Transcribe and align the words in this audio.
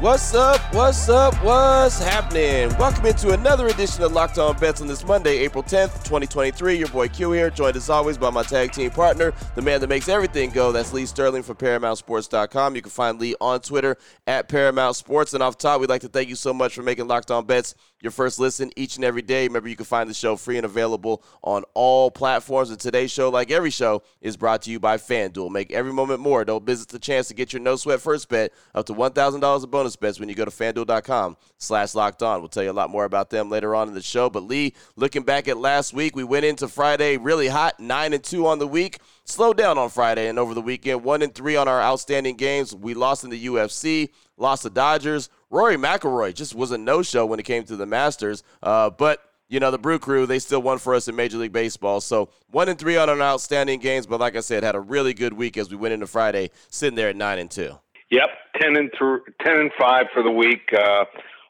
What's 0.00 0.34
up? 0.34 0.60
What's 0.74 1.08
up? 1.08 1.34
What's 1.42 2.00
happening? 2.00 2.76
Welcome 2.78 3.06
into 3.06 3.30
another 3.30 3.68
edition 3.68 4.02
of 4.02 4.12
Locked 4.12 4.38
On 4.38 4.54
Bets 4.58 4.80
on 4.80 4.88
this 4.88 5.04
Monday, 5.04 5.38
April 5.38 5.62
10th, 5.62 6.02
2023. 6.02 6.74
Your 6.74 6.88
boy 6.88 7.08
Q 7.08 7.30
here, 7.30 7.48
joined 7.48 7.76
as 7.76 7.88
always 7.88 8.18
by 8.18 8.28
my 8.28 8.42
tag 8.42 8.72
team 8.72 8.90
partner, 8.90 9.32
the 9.54 9.62
man 9.62 9.80
that 9.80 9.86
makes 9.86 10.08
everything 10.08 10.50
go. 10.50 10.72
That's 10.72 10.92
Lee 10.92 11.06
Sterling 11.06 11.44
from 11.44 11.56
ParamountSports.com. 11.56 12.74
You 12.74 12.82
can 12.82 12.90
find 12.90 13.20
Lee 13.20 13.36
on 13.40 13.60
Twitter 13.60 13.96
at 14.26 14.48
Paramount 14.48 14.96
Sports. 14.96 15.32
And 15.32 15.42
off 15.44 15.56
top, 15.56 15.80
we'd 15.80 15.88
like 15.88 16.02
to 16.02 16.08
thank 16.08 16.28
you 16.28 16.36
so 16.36 16.52
much 16.52 16.74
for 16.74 16.82
making 16.82 17.06
Locked 17.06 17.30
On 17.30 17.46
Bets 17.46 17.76
your 18.04 18.10
first 18.10 18.38
listen 18.38 18.70
each 18.76 18.96
and 18.96 19.04
every 19.04 19.22
day. 19.22 19.46
Remember, 19.46 19.68
you 19.68 19.76
can 19.76 19.86
find 19.86 20.10
the 20.10 20.14
show 20.14 20.36
free 20.36 20.58
and 20.58 20.66
available 20.66 21.24
on 21.42 21.64
all 21.72 22.10
platforms. 22.10 22.70
And 22.70 22.78
today's 22.78 23.10
show, 23.10 23.30
like 23.30 23.50
every 23.50 23.70
show, 23.70 24.02
is 24.20 24.36
brought 24.36 24.62
to 24.62 24.70
you 24.70 24.78
by 24.78 24.98
FanDuel. 24.98 25.50
Make 25.50 25.72
every 25.72 25.92
moment 25.92 26.20
more. 26.20 26.44
Don't 26.44 26.66
miss 26.66 26.84
the 26.84 26.98
chance 26.98 27.28
to 27.28 27.34
get 27.34 27.54
your 27.54 27.62
no 27.62 27.76
sweat 27.76 28.00
first 28.00 28.28
bet 28.28 28.52
up 28.74 28.84
to 28.86 28.94
$1,000 28.94 29.64
a 29.64 29.66
bonus 29.66 29.83
bets 29.96 30.18
when 30.18 30.28
you 30.28 30.34
go 30.34 30.44
to 30.44 30.50
fanduel.com 30.50 31.36
slash 31.58 31.94
locked 31.94 32.22
on. 32.22 32.40
We'll 32.40 32.48
tell 32.48 32.62
you 32.62 32.70
a 32.70 32.72
lot 32.72 32.90
more 32.90 33.04
about 33.04 33.30
them 33.30 33.50
later 33.50 33.74
on 33.74 33.88
in 33.88 33.94
the 33.94 34.02
show. 34.02 34.30
But 34.30 34.44
Lee, 34.44 34.74
looking 34.96 35.22
back 35.22 35.48
at 35.48 35.56
last 35.56 35.92
week, 35.92 36.16
we 36.16 36.24
went 36.24 36.44
into 36.44 36.68
Friday 36.68 37.16
really 37.16 37.48
hot, 37.48 37.78
9 37.78 38.12
and 38.12 38.24
2 38.24 38.46
on 38.46 38.58
the 38.58 38.66
week. 38.66 38.98
Slowed 39.24 39.56
down 39.56 39.78
on 39.78 39.88
Friday 39.90 40.28
and 40.28 40.38
over 40.38 40.54
the 40.54 40.60
weekend, 40.60 41.04
1 41.04 41.22
and 41.22 41.34
3 41.34 41.56
on 41.56 41.68
our 41.68 41.80
outstanding 41.80 42.36
games. 42.36 42.74
We 42.74 42.94
lost 42.94 43.24
in 43.24 43.30
the 43.30 43.46
UFC, 43.46 44.10
lost 44.36 44.62
the 44.62 44.70
Dodgers. 44.70 45.28
Rory 45.50 45.76
McIlroy 45.76 46.34
just 46.34 46.54
was 46.54 46.72
a 46.72 46.78
no-show 46.78 47.26
when 47.26 47.38
it 47.38 47.44
came 47.44 47.64
to 47.64 47.76
the 47.76 47.86
Masters. 47.86 48.42
Uh, 48.62 48.90
but 48.90 49.20
you 49.48 49.60
know, 49.60 49.70
the 49.70 49.78
Brew 49.78 49.98
Crew, 49.98 50.26
they 50.26 50.38
still 50.38 50.62
won 50.62 50.78
for 50.78 50.94
us 50.94 51.06
in 51.06 51.14
Major 51.14 51.38
League 51.38 51.52
Baseball. 51.52 52.00
So 52.00 52.30
one 52.50 52.68
and 52.68 52.78
three 52.78 52.96
on 52.96 53.08
our 53.08 53.20
outstanding 53.20 53.78
games, 53.78 54.06
but 54.06 54.18
like 54.20 54.36
I 54.36 54.40
said, 54.40 54.62
had 54.62 54.74
a 54.74 54.80
really 54.80 55.14
good 55.14 55.32
week 55.32 55.56
as 55.56 55.70
we 55.70 55.76
went 55.76 55.94
into 55.94 56.06
Friday, 56.06 56.50
sitting 56.70 56.96
there 56.96 57.08
at 57.08 57.16
nine 57.16 57.38
and 57.38 57.50
two. 57.50 57.78
Yep, 58.10 58.28
ten 58.60 58.76
and 58.76 58.90
th- 58.98 59.36
ten 59.40 59.58
and 59.58 59.70
five 59.78 60.06
for 60.12 60.22
the 60.22 60.30
week. 60.30 60.72
Uh, 60.72 61.04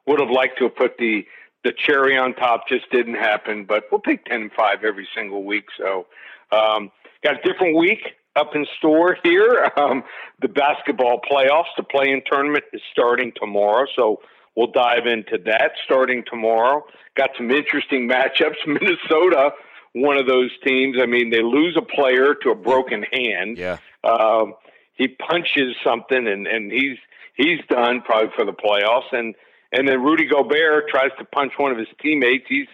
would 0.06 0.20
have 0.20 0.30
liked 0.30 0.58
to 0.58 0.64
have 0.64 0.76
put 0.76 0.98
the 0.98 1.26
the 1.64 1.72
cherry 1.72 2.16
on 2.16 2.34
top, 2.34 2.68
just 2.68 2.90
didn't 2.90 3.14
happen. 3.14 3.64
But 3.64 3.84
we'll 3.90 4.02
take 4.02 4.24
ten 4.26 4.42
and 4.42 4.52
five 4.52 4.84
every 4.84 5.08
single 5.14 5.44
week. 5.44 5.64
So 5.78 6.06
um, 6.52 6.90
got 7.22 7.38
a 7.38 7.42
different 7.42 7.76
week 7.76 8.00
up 8.36 8.54
in 8.54 8.66
store 8.78 9.16
here. 9.22 9.70
Um, 9.76 10.04
the 10.40 10.48
basketball 10.48 11.20
playoffs, 11.20 11.74
the 11.76 11.82
play-in 11.82 12.22
tournament 12.30 12.64
is 12.72 12.80
starting 12.92 13.32
tomorrow. 13.34 13.86
So 13.96 14.20
we'll 14.56 14.70
dive 14.70 15.06
into 15.06 15.36
that 15.46 15.72
starting 15.84 16.22
tomorrow. 16.30 16.84
Got 17.16 17.30
some 17.36 17.50
interesting 17.50 18.08
matchups. 18.08 18.54
Minnesota, 18.66 19.50
one 19.94 20.16
of 20.16 20.26
those 20.26 20.50
teams. 20.64 20.96
I 21.00 21.06
mean, 21.06 21.30
they 21.30 21.42
lose 21.42 21.76
a 21.76 21.82
player 21.82 22.34
to 22.42 22.50
a 22.50 22.54
broken 22.54 23.04
hand. 23.12 23.58
Yeah. 23.58 23.78
Um, 24.04 24.54
he 24.94 25.08
punches 25.08 25.76
something 25.84 26.26
and 26.26 26.46
and 26.46 26.72
he's 26.72 26.98
he's 27.36 27.60
done 27.68 28.00
probably 28.02 28.30
for 28.36 28.44
the 28.44 28.52
playoffs 28.52 29.12
and 29.12 29.34
and 29.72 29.88
then 29.88 30.02
Rudy 30.02 30.26
Gobert 30.26 30.88
tries 30.88 31.10
to 31.18 31.24
punch 31.24 31.52
one 31.56 31.72
of 31.72 31.78
his 31.78 31.88
teammates. 32.00 32.44
He's 32.48 32.68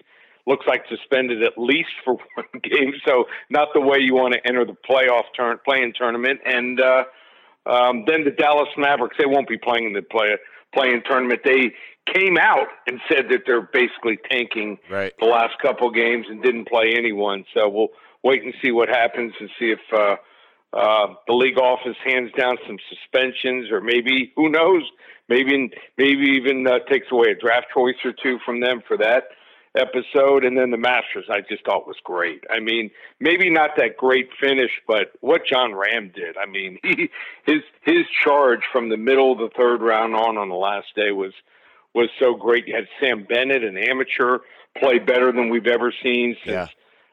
looks 0.47 0.67
like 0.67 0.85
suspended 0.89 1.43
at 1.43 1.57
least 1.57 1.91
for 2.05 2.15
one 2.35 2.47
game. 2.63 2.93
So 3.07 3.25
not 3.49 3.69
the 3.75 3.81
way 3.81 3.99
you 4.01 4.15
want 4.15 4.35
to 4.35 4.47
enter 4.47 4.65
the 4.65 4.77
playoff 4.89 5.25
turn 5.37 5.59
playing 5.65 5.95
tournament. 5.97 6.41
And 6.45 6.81
uh, 6.81 7.05
um, 7.67 8.05
then 8.07 8.25
the 8.25 8.31
Dallas 8.31 8.69
Mavericks 8.77 9.17
they 9.19 9.27
won't 9.27 9.49
be 9.49 9.59
playing 9.59 9.87
in 9.87 9.93
the 9.93 10.03
play 10.03 10.37
playing 10.75 11.03
tournament. 11.09 11.41
They 11.45 11.73
came 12.13 12.37
out 12.39 12.67
and 12.87 13.01
said 13.09 13.27
that 13.31 13.43
they're 13.47 13.69
basically 13.73 14.19
tanking 14.31 14.79
right. 14.91 15.13
the 15.19 15.27
last 15.27 15.55
couple 15.61 15.91
games 15.91 16.27
and 16.29 16.43
didn't 16.43 16.69
play 16.69 16.95
anyone. 16.97 17.45
So 17.55 17.69
we'll 17.69 17.89
wait 18.23 18.43
and 18.45 18.55
see 18.63 18.71
what 18.71 18.89
happens 18.89 19.33
and 19.41 19.49
see 19.59 19.73
if. 19.73 19.81
Uh, 19.93 20.17
uh, 20.73 21.15
the 21.27 21.33
league 21.33 21.59
office 21.59 21.97
hands 22.05 22.31
down 22.39 22.57
some 22.67 22.79
suspensions, 22.89 23.71
or 23.71 23.81
maybe 23.81 24.33
who 24.37 24.49
knows, 24.49 24.83
maybe 25.29 25.71
maybe 25.99 26.37
even 26.37 26.67
uh, 26.67 26.79
takes 26.91 27.07
away 27.11 27.31
a 27.31 27.35
draft 27.35 27.67
choice 27.75 27.97
or 28.05 28.13
two 28.13 28.39
from 28.45 28.61
them 28.61 28.83
for 28.87 28.97
that 28.97 29.25
episode. 29.77 30.45
And 30.45 30.57
then 30.57 30.71
the 30.71 30.77
Masters, 30.77 31.27
I 31.31 31.41
just 31.41 31.65
thought 31.65 31.87
was 31.87 31.97
great. 32.05 32.45
I 32.51 32.61
mean, 32.61 32.91
maybe 33.19 33.51
not 33.51 33.71
that 33.77 33.97
great 33.97 34.29
finish, 34.41 34.71
but 34.87 35.13
what 35.21 35.43
Jon 35.47 35.73
Rahm 35.73 36.15
did. 36.15 36.37
I 36.37 36.47
mean, 36.47 36.79
he 36.85 37.11
his 37.47 37.63
his 37.83 38.07
charge 38.23 38.61
from 38.73 38.89
the 38.89 38.97
middle 38.97 39.33
of 39.33 39.39
the 39.39 39.51
third 39.57 39.81
round 39.81 40.15
on 40.15 40.37
on 40.37 40.49
the 40.49 40.55
last 40.55 40.89
day 40.95 41.11
was 41.11 41.33
was 41.95 42.09
so 42.21 42.35
great. 42.35 42.69
You 42.69 42.77
had 42.77 42.87
Sam 43.01 43.27
Bennett, 43.29 43.65
an 43.65 43.77
amateur, 43.77 44.39
play 44.79 45.01
better 45.01 45.33
than 45.33 45.51
we've 45.51 45.67
ever 45.67 45.93
seen 46.03 46.37
since. 46.45 46.55
Yeah. 46.55 46.67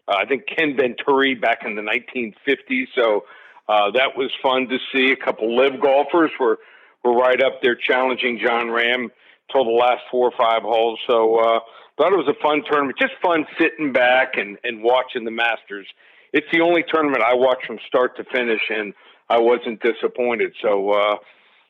Uh, 0.07 0.17
I 0.17 0.25
think 0.25 0.43
Ken 0.47 0.77
Venturi 0.77 1.33
back 1.33 1.65
in 1.65 1.75
the 1.75 1.81
1950s. 1.81 2.85
So 2.95 3.25
uh, 3.69 3.91
that 3.91 4.15
was 4.15 4.31
fun 4.41 4.67
to 4.69 4.77
see. 4.93 5.11
A 5.11 5.15
couple 5.15 5.55
live 5.55 5.81
golfers 5.81 6.31
were 6.39 6.59
were 7.03 7.13
right 7.13 7.41
up 7.41 7.61
there 7.61 7.75
challenging 7.75 8.39
Jon 8.43 8.67
Rahm 8.67 9.09
till 9.51 9.63
the 9.63 9.71
last 9.71 10.01
four 10.11 10.29
or 10.29 10.37
five 10.37 10.63
holes. 10.63 10.99
So 11.07 11.37
uh, 11.37 11.59
thought 11.97 12.13
it 12.13 12.17
was 12.17 12.27
a 12.27 12.41
fun 12.41 12.63
tournament. 12.69 12.97
Just 12.99 13.13
fun 13.21 13.45
sitting 13.59 13.91
back 13.91 14.37
and 14.37 14.57
and 14.63 14.83
watching 14.83 15.25
the 15.25 15.31
Masters. 15.31 15.87
It's 16.33 16.47
the 16.51 16.61
only 16.61 16.83
tournament 16.87 17.23
I 17.23 17.35
watch 17.35 17.65
from 17.65 17.79
start 17.87 18.17
to 18.17 18.23
finish, 18.25 18.61
and 18.69 18.93
I 19.29 19.39
wasn't 19.39 19.81
disappointed. 19.81 20.53
So 20.61 20.91
uh, 20.91 21.15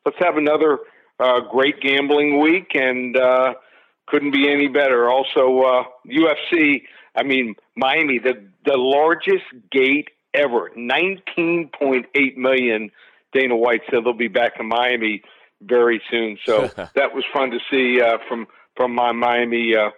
let's 0.06 0.18
have 0.20 0.38
another 0.38 0.80
uh, 1.20 1.42
great 1.52 1.80
gambling 1.82 2.40
week, 2.40 2.72
and 2.74 3.16
uh, 3.16 3.54
couldn't 4.08 4.32
be 4.32 4.50
any 4.50 4.68
better. 4.68 5.10
Also, 5.10 5.62
uh, 5.62 5.84
UFC. 6.08 6.84
I 7.16 7.24
mean, 7.24 7.56
Miami, 7.76 8.20
the 8.20 8.48
the 8.66 8.78
largest 8.78 9.46
gate 9.72 10.10
ever. 10.34 10.72
19.8 10.78 12.38
million. 12.38 12.92
Dana 13.34 13.56
White 13.56 13.82
said 13.90 14.04
they'll 14.04 14.14
be 14.14 14.28
back 14.28 14.54
in 14.60 14.68
Miami 14.68 15.22
very 15.62 16.02
soon. 16.10 16.38
So 16.46 16.68
that 16.96 17.14
was 17.14 17.24
fun 17.34 17.52
to 17.52 17.60
see 17.72 18.02
uh, 18.02 18.18
from 18.28 18.48
from 18.76 18.94
my 18.94 19.12
Miami 19.12 19.74
uh, 19.76 19.90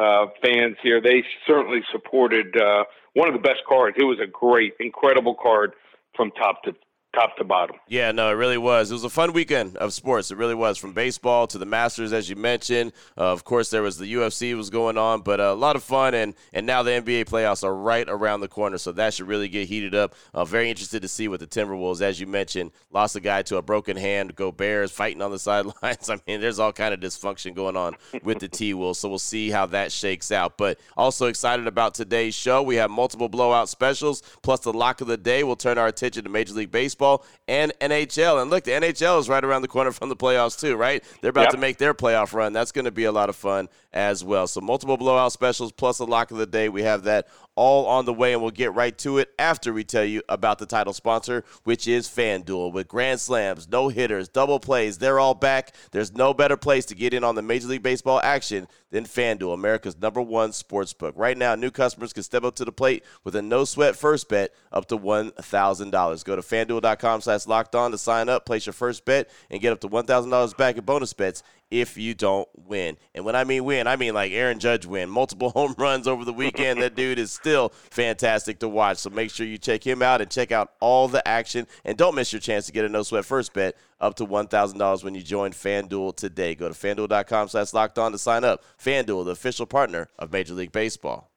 uh, 0.00 0.26
fans 0.42 0.76
here. 0.82 1.00
They 1.00 1.22
certainly 1.46 1.80
supported 1.92 2.56
uh, 2.56 2.84
one 3.14 3.28
of 3.28 3.34
the 3.34 3.40
best 3.40 3.60
cards. 3.68 3.96
It 3.98 4.04
was 4.04 4.18
a 4.22 4.26
great, 4.26 4.74
incredible 4.80 5.36
card 5.40 5.72
from 6.16 6.30
top 6.32 6.62
to 6.64 6.74
top 7.14 7.36
to 7.36 7.44
bottom. 7.44 7.76
Yeah, 7.88 8.12
no, 8.12 8.28
it 8.28 8.34
really 8.34 8.58
was. 8.58 8.90
It 8.90 8.94
was 8.94 9.04
a 9.04 9.10
fun 9.10 9.32
weekend 9.32 9.76
of 9.76 9.92
sports. 9.92 10.30
It 10.30 10.36
really 10.36 10.54
was, 10.54 10.76
from 10.78 10.92
baseball 10.92 11.46
to 11.48 11.58
the 11.58 11.66
Masters, 11.66 12.12
as 12.12 12.28
you 12.28 12.36
mentioned. 12.36 12.92
Uh, 13.16 13.32
of 13.32 13.44
course, 13.44 13.70
there 13.70 13.82
was 13.82 13.98
the 13.98 14.12
UFC 14.12 14.56
was 14.56 14.70
going 14.70 14.98
on, 14.98 15.22
but 15.22 15.40
uh, 15.40 15.44
a 15.44 15.54
lot 15.54 15.76
of 15.76 15.82
fun. 15.82 16.14
And 16.14 16.34
and 16.52 16.66
now 16.66 16.82
the 16.82 16.90
NBA 16.90 17.26
playoffs 17.26 17.64
are 17.64 17.74
right 17.74 18.08
around 18.08 18.40
the 18.40 18.48
corner, 18.48 18.78
so 18.78 18.92
that 18.92 19.14
should 19.14 19.28
really 19.28 19.48
get 19.48 19.68
heated 19.68 19.94
up. 19.94 20.14
Uh, 20.32 20.44
very 20.44 20.68
interested 20.68 21.02
to 21.02 21.08
see 21.08 21.28
what 21.28 21.40
the 21.40 21.46
Timberwolves, 21.46 22.00
as 22.00 22.20
you 22.20 22.26
mentioned, 22.26 22.72
lost 22.90 23.16
a 23.16 23.20
guy 23.20 23.42
to 23.42 23.56
a 23.56 23.62
broken 23.62 23.96
hand. 23.96 24.34
Gobert's 24.34 24.92
fighting 24.92 25.22
on 25.22 25.30
the 25.30 25.38
sidelines. 25.44 26.10
I 26.10 26.18
mean, 26.26 26.40
there's 26.40 26.58
all 26.58 26.72
kind 26.72 26.92
of 26.92 27.00
dysfunction 27.00 27.54
going 27.54 27.76
on 27.76 27.96
with 28.22 28.40
the 28.40 28.48
T 28.48 28.74
Wolves, 28.74 28.98
so 28.98 29.08
we'll 29.08 29.18
see 29.18 29.50
how 29.50 29.66
that 29.66 29.92
shakes 29.92 30.32
out. 30.32 30.58
But 30.58 30.78
also 30.96 31.26
excited 31.26 31.66
about 31.66 31.94
today's 31.94 32.34
show. 32.34 32.62
We 32.62 32.76
have 32.76 32.90
multiple 32.90 33.28
blowout 33.28 33.68
specials, 33.68 34.22
plus 34.42 34.60
the 34.60 34.72
lock 34.72 35.00
of 35.00 35.06
the 35.06 35.16
day. 35.16 35.44
We'll 35.44 35.56
turn 35.56 35.78
our 35.78 35.86
attention 35.86 36.24
to 36.24 36.30
Major 36.30 36.54
League 36.54 36.70
Baseball 36.70 37.03
and 37.46 37.72
NHL. 37.80 38.40
And 38.40 38.50
look, 38.50 38.64
the 38.64 38.72
NHL 38.72 39.18
is 39.20 39.28
right 39.28 39.44
around 39.44 39.62
the 39.62 39.68
corner 39.68 39.92
from 39.92 40.08
the 40.08 40.16
playoffs 40.16 40.58
too, 40.58 40.76
right? 40.76 41.02
They're 41.20 41.30
about 41.30 41.42
Yep. 41.44 41.50
to 41.52 41.58
make 41.58 41.78
their 41.78 41.94
playoff 41.94 42.32
run. 42.32 42.52
That's 42.52 42.72
going 42.72 42.84
to 42.86 42.90
be 42.90 43.04
a 43.04 43.12
lot 43.12 43.28
of 43.28 43.36
fun 43.36 43.68
as 43.92 44.24
well. 44.24 44.46
So 44.46 44.60
multiple 44.60 44.96
blowout 44.96 45.32
specials 45.32 45.72
plus 45.72 45.98
a 46.00 46.04
lock 46.04 46.30
of 46.30 46.38
the 46.38 46.46
day. 46.46 46.68
We 46.68 46.82
have 46.82 47.04
that 47.04 47.28
all 47.56 47.86
on 47.86 48.04
the 48.04 48.12
way, 48.12 48.32
and 48.32 48.42
we'll 48.42 48.50
get 48.50 48.74
right 48.74 48.96
to 48.98 49.18
it 49.18 49.32
after 49.38 49.72
we 49.72 49.84
tell 49.84 50.04
you 50.04 50.22
about 50.28 50.58
the 50.58 50.66
title 50.66 50.92
sponsor, 50.92 51.44
which 51.64 51.86
is 51.86 52.08
FanDuel. 52.08 52.72
With 52.72 52.88
grand 52.88 53.20
slams, 53.20 53.68
no 53.68 53.88
hitters, 53.88 54.28
double 54.28 54.60
plays, 54.60 54.98
they're 54.98 55.20
all 55.20 55.34
back. 55.34 55.74
There's 55.92 56.12
no 56.12 56.34
better 56.34 56.56
place 56.56 56.84
to 56.86 56.94
get 56.94 57.14
in 57.14 57.24
on 57.24 57.34
the 57.34 57.42
Major 57.42 57.68
League 57.68 57.82
Baseball 57.82 58.20
action 58.22 58.66
than 58.90 59.04
FanDuel, 59.04 59.54
America's 59.54 59.98
number 59.98 60.22
one 60.22 60.52
sports 60.52 60.92
book. 60.92 61.14
Right 61.16 61.36
now, 61.36 61.54
new 61.54 61.70
customers 61.70 62.12
can 62.12 62.22
step 62.22 62.44
up 62.44 62.54
to 62.56 62.64
the 62.64 62.72
plate 62.72 63.04
with 63.24 63.34
a 63.36 63.42
no 63.42 63.64
sweat 63.64 63.96
first 63.96 64.28
bet 64.28 64.52
up 64.72 64.86
to 64.88 64.98
$1,000. 64.98 66.24
Go 66.24 66.36
to 66.36 66.42
fanduel.com 66.42 67.20
slash 67.20 67.46
locked 67.46 67.74
on 67.74 67.90
to 67.90 67.98
sign 67.98 68.28
up, 68.28 68.46
place 68.46 68.66
your 68.66 68.72
first 68.72 69.04
bet, 69.04 69.28
and 69.50 69.60
get 69.60 69.72
up 69.72 69.80
to 69.80 69.88
$1,000 69.88 70.56
back 70.56 70.76
in 70.76 70.84
bonus 70.84 71.12
bets 71.12 71.42
if 71.80 71.96
you 71.96 72.14
don't 72.14 72.48
win. 72.56 72.96
And 73.14 73.24
when 73.24 73.34
I 73.34 73.42
mean 73.42 73.64
win, 73.64 73.86
I 73.86 73.96
mean 73.96 74.14
like 74.14 74.32
Aaron 74.32 74.60
Judge 74.60 74.86
win. 74.86 75.10
Multiple 75.10 75.50
home 75.54 75.74
runs 75.76 76.06
over 76.06 76.24
the 76.24 76.32
weekend. 76.32 76.80
that 76.82 76.94
dude 76.94 77.18
is 77.18 77.32
still 77.32 77.70
fantastic 77.90 78.60
to 78.60 78.68
watch. 78.68 78.98
So 78.98 79.10
make 79.10 79.30
sure 79.30 79.46
you 79.46 79.58
check 79.58 79.84
him 79.84 80.02
out 80.02 80.20
and 80.20 80.30
check 80.30 80.52
out 80.52 80.72
all 80.80 81.08
the 81.08 81.26
action. 81.26 81.66
And 81.84 81.98
don't 81.98 82.14
miss 82.14 82.32
your 82.32 82.40
chance 82.40 82.66
to 82.66 82.72
get 82.72 82.84
a 82.84 82.88
no 82.88 83.02
sweat 83.02 83.24
first 83.24 83.52
bet 83.52 83.76
up 84.00 84.14
to 84.16 84.26
$1,000 84.26 85.04
when 85.04 85.14
you 85.14 85.22
join 85.22 85.52
FanDuel 85.52 86.16
today. 86.16 86.54
Go 86.54 86.68
to 86.68 86.74
fanduel.com 86.74 87.48
slash 87.48 87.72
locked 87.72 87.98
on 87.98 88.12
to 88.12 88.18
sign 88.18 88.44
up. 88.44 88.62
FanDuel, 88.82 89.24
the 89.24 89.32
official 89.32 89.66
partner 89.66 90.08
of 90.18 90.32
Major 90.32 90.54
League 90.54 90.72
Baseball. 90.72 91.30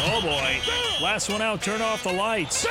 Oh 0.00 0.20
boy. 0.22 0.58
Last 1.02 1.28
one 1.30 1.42
out, 1.42 1.62
turn 1.62 1.80
off 1.80 2.02
the 2.02 2.12
lights. 2.12 2.66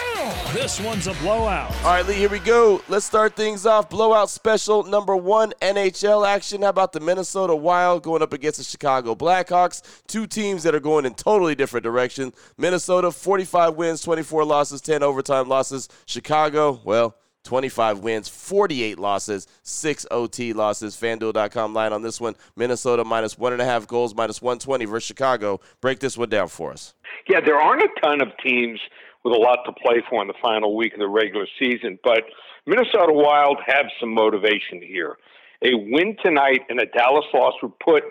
This 0.53 0.79
one's 0.81 1.07
a 1.07 1.13
blowout. 1.15 1.71
All 1.77 1.91
right, 1.91 2.05
Lee, 2.05 2.15
here 2.15 2.29
we 2.29 2.39
go. 2.39 2.81
Let's 2.89 3.05
start 3.05 3.35
things 3.35 3.65
off. 3.65 3.89
Blowout 3.89 4.29
special 4.29 4.83
number 4.83 5.15
one 5.15 5.53
NHL 5.61 6.27
action. 6.27 6.61
How 6.61 6.69
about 6.69 6.91
the 6.91 6.99
Minnesota 6.99 7.55
Wild 7.55 8.03
going 8.03 8.21
up 8.21 8.33
against 8.33 8.57
the 8.57 8.63
Chicago 8.65 9.15
Blackhawks? 9.15 9.81
Two 10.07 10.27
teams 10.27 10.63
that 10.63 10.75
are 10.75 10.81
going 10.81 11.05
in 11.05 11.13
totally 11.13 11.55
different 11.55 11.83
directions. 11.83 12.33
Minnesota, 12.57 13.11
45 13.11 13.75
wins, 13.75 14.01
24 14.01 14.43
losses, 14.43 14.81
10 14.81 15.03
overtime 15.03 15.47
losses. 15.47 15.87
Chicago, 16.05 16.81
well, 16.83 17.15
25 17.47 17.99
wins, 17.99 18.27
48 18.27 18.99
losses, 18.99 19.47
six 19.63 20.05
OT 20.11 20.53
losses. 20.53 20.95
FanDuel.com 20.95 21.73
line 21.73 21.93
on 21.93 22.01
this 22.01 22.19
one. 22.19 22.35
Minnesota 22.55 23.03
minus 23.03 23.37
one 23.37 23.53
and 23.53 23.61
a 23.61 23.65
half 23.65 23.87
goals, 23.87 24.13
minus 24.13 24.41
120 24.41 24.85
versus 24.85 25.07
Chicago. 25.07 25.59
Break 25.81 25.99
this 25.99 26.17
one 26.17 26.29
down 26.29 26.49
for 26.49 26.71
us. 26.71 26.93
Yeah, 27.27 27.39
there 27.39 27.59
aren't 27.59 27.81
a 27.81 27.89
ton 28.01 28.21
of 28.21 28.27
teams 28.43 28.79
with 29.23 29.33
a 29.33 29.39
lot 29.39 29.59
to 29.65 29.71
play 29.71 30.03
for 30.09 30.21
in 30.21 30.27
the 30.27 30.33
final 30.41 30.75
week 30.75 30.93
of 30.93 30.99
the 30.99 31.07
regular 31.07 31.47
season, 31.57 31.97
but 32.03 32.23
Minnesota 32.65 33.13
Wild 33.13 33.59
have 33.65 33.85
some 33.99 34.13
motivation 34.13 34.81
here. 34.81 35.17
A 35.63 35.73
win 35.73 36.17
tonight 36.23 36.61
and 36.69 36.79
a 36.79 36.85
Dallas 36.85 37.25
loss 37.33 37.53
would 37.63 37.79
put 37.79 38.03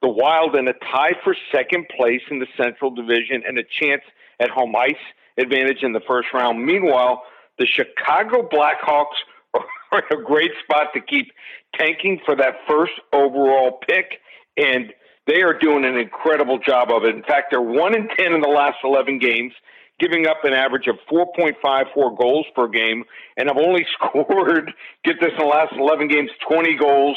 the 0.00 0.08
Wild 0.08 0.54
in 0.54 0.68
a 0.68 0.72
tie 0.72 1.14
for 1.24 1.36
second 1.52 1.86
place 1.96 2.22
in 2.30 2.38
the 2.38 2.46
Central 2.56 2.92
Division 2.92 3.42
and 3.46 3.58
a 3.58 3.64
chance 3.64 4.02
at 4.38 4.50
home 4.50 4.74
ice 4.76 4.94
advantage 5.36 5.82
in 5.82 5.92
the 5.92 6.00
first 6.06 6.28
round. 6.32 6.64
Meanwhile, 6.64 7.24
the 7.58 7.66
Chicago 7.66 8.48
Blackhawks 8.48 9.18
are 9.92 10.02
in 10.10 10.20
a 10.20 10.22
great 10.22 10.52
spot 10.62 10.88
to 10.94 11.00
keep 11.00 11.32
tanking 11.78 12.20
for 12.24 12.36
that 12.36 12.54
first 12.68 12.92
overall 13.12 13.80
pick, 13.88 14.20
and 14.56 14.92
they 15.26 15.42
are 15.42 15.58
doing 15.58 15.84
an 15.84 15.96
incredible 15.96 16.58
job 16.58 16.90
of 16.90 17.04
it. 17.04 17.14
In 17.14 17.22
fact, 17.22 17.48
they're 17.50 17.60
one 17.60 17.94
in 17.94 18.08
ten 18.16 18.32
in 18.32 18.40
the 18.40 18.48
last 18.48 18.78
eleven 18.84 19.18
games, 19.18 19.52
giving 19.98 20.26
up 20.26 20.44
an 20.44 20.52
average 20.52 20.86
of 20.86 20.96
4.54 21.10 22.18
goals 22.18 22.46
per 22.54 22.68
game, 22.68 23.04
and 23.36 23.48
have 23.48 23.58
only 23.58 23.86
scored 23.94 24.72
get 25.04 25.16
this 25.20 25.32
in 25.32 25.38
the 25.38 25.44
last 25.44 25.72
eleven 25.78 26.08
games 26.08 26.30
20 26.48 26.76
goals. 26.76 27.16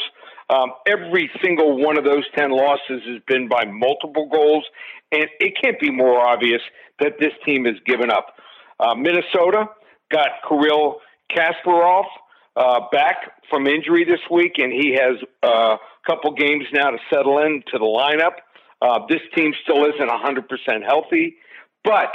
Um, 0.50 0.72
every 0.86 1.30
single 1.42 1.82
one 1.82 1.96
of 1.96 2.04
those 2.04 2.24
10 2.36 2.50
losses 2.50 3.00
has 3.06 3.22
been 3.26 3.48
by 3.48 3.64
multiple 3.64 4.28
goals, 4.30 4.64
and 5.10 5.26
it 5.40 5.54
can't 5.62 5.80
be 5.80 5.90
more 5.90 6.18
obvious 6.18 6.60
that 7.00 7.14
this 7.18 7.32
team 7.46 7.64
has 7.64 7.76
given 7.86 8.10
up. 8.10 8.34
Uh, 8.78 8.94
Minnesota, 8.94 9.66
got 10.12 10.28
Kirill 10.46 10.98
Kaprizov 11.34 12.04
uh, 12.56 12.80
back 12.92 13.16
from 13.48 13.66
injury 13.66 14.04
this 14.04 14.20
week, 14.30 14.52
and 14.58 14.72
he 14.72 14.96
has 15.00 15.16
uh, 15.42 15.76
a 15.76 15.78
couple 16.06 16.32
games 16.34 16.64
now 16.72 16.90
to 16.90 16.98
settle 17.12 17.38
into 17.38 17.72
the 17.72 17.80
lineup. 17.80 18.42
Uh, 18.80 19.06
this 19.08 19.20
team 19.34 19.52
still 19.62 19.84
isn't 19.84 20.08
100% 20.08 20.84
healthy, 20.84 21.36
but 21.84 22.12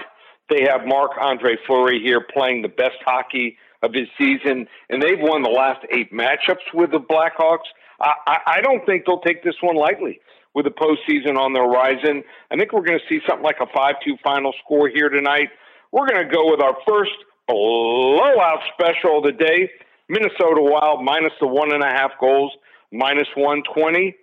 they 0.50 0.64
have 0.70 0.86
Marc 0.86 1.12
Andre 1.20 1.58
Fleury 1.66 2.02
here 2.02 2.22
playing 2.22 2.62
the 2.62 2.70
best 2.70 2.98
hockey 3.06 3.58
of 3.84 3.94
his 3.94 4.08
season, 4.18 4.68
and 4.90 5.02
they've 5.02 5.20
won 5.20 5.44
the 5.44 5.50
last 5.50 5.86
eight 5.92 6.12
matchups 6.12 6.74
with 6.74 6.92
the 6.92 7.00
Blackhawks. 7.00 7.68
I, 8.00 8.38
I 8.46 8.62
don't 8.62 8.86
think 8.86 9.06
they'll 9.06 9.22
take 9.22 9.44
this 9.44 9.56
one 9.62 9.76
lightly 9.76 10.20
with 10.54 10.66
the 10.66 10.72
postseason 10.72 11.38
on 11.38 11.54
the 11.54 11.60
horizon. 11.60 12.24
I 12.52 12.58
think 12.58 12.74
we're 12.74 12.86
going 12.86 13.00
to 13.00 13.06
see 13.10 13.22
something 13.28 13.44
like 13.44 13.58
a 13.62 13.68
5 13.74 13.96
2 14.04 14.18
final 14.24 14.54
score 14.64 14.90
here 14.90 15.10
tonight. 15.10 15.50
We're 15.92 16.08
going 16.08 16.28
to 16.28 16.34
go 16.34 16.50
with 16.50 16.62
our 16.62 16.76
first 16.88 17.12
blowout 17.48 18.60
special 18.74 19.20
of 19.20 19.24
the 19.24 19.32
day. 19.32 19.70
Minnesota 20.10 20.62
Wild 20.62 21.04
minus 21.04 21.34
the 21.40 21.48
one 21.48 21.74
and 21.74 21.84
a 21.84 21.88
half 21.88 22.12
goals, 22.20 22.54
minus 22.92 23.28
120 23.36 24.16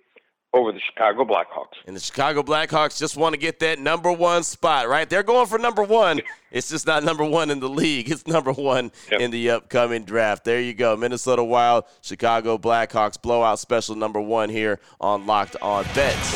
over 0.53 0.71
the 0.71 0.79
Chicago 0.79 1.25
Blackhawks. 1.25 1.75
And 1.85 1.95
the 1.95 1.99
Chicago 1.99 2.41
Blackhawks 2.41 2.97
just 2.97 3.17
want 3.17 3.33
to 3.33 3.39
get 3.39 3.59
that 3.59 3.77
number 3.77 4.11
one 4.11 4.43
spot, 4.43 4.87
right? 4.87 5.07
They're 5.07 5.21
going 5.21 5.47
for 5.47 5.59
number 5.59 5.83
one. 5.83 6.21
It's 6.55 6.69
just 6.69 6.87
not 6.87 7.03
number 7.03 7.25
one 7.25 7.49
in 7.49 7.59
the 7.59 7.67
league. 7.69 8.09
It's 8.15 8.25
number 8.27 8.53
one 8.53 8.93
yep. 9.11 9.19
in 9.19 9.31
the 9.31 9.49
upcoming 9.49 10.05
draft. 10.05 10.45
There 10.45 10.61
you 10.61 10.73
go. 10.73 10.95
Minnesota 10.95 11.43
Wild, 11.43 11.83
Chicago 12.01 12.57
Blackhawks 12.57 13.21
blowout 13.21 13.59
special 13.59 13.95
number 13.95 14.21
one 14.21 14.49
here 14.49 14.79
on 15.01 15.25
Locked 15.25 15.57
On 15.61 15.83
Bets. 15.93 16.35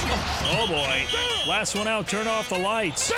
Oh 0.51 0.65
boy. 0.67 1.05
Last 1.47 1.75
one 1.75 1.87
out, 1.87 2.07
turn 2.09 2.27
off 2.27 2.49
the 2.49 2.57
lights. 2.59 3.13